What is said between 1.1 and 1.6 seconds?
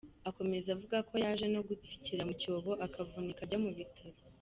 yaje